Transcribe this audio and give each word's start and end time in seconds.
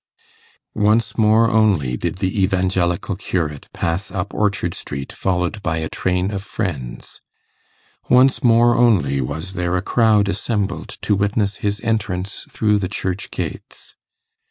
Once 0.73 1.15
more 1.15 1.47
only 1.51 1.95
did 1.95 2.17
the 2.17 2.41
Evangelical 2.43 3.15
curate 3.15 3.69
pass 3.71 4.09
up 4.09 4.33
Orchard 4.33 4.73
Street 4.73 5.13
followed 5.13 5.61
by 5.61 5.77
a 5.77 5.89
train 5.89 6.31
of 6.31 6.41
friends; 6.43 7.21
once 8.09 8.43
more 8.43 8.73
only 8.73 9.21
was 9.21 9.53
there 9.53 9.77
a 9.77 9.81
crowd 9.83 10.27
assembled 10.27 10.89
to 11.03 11.13
witness 11.13 11.57
his 11.57 11.79
entrance 11.81 12.47
through 12.49 12.79
the 12.79 12.89
church 12.89 13.29
gates. 13.29 13.93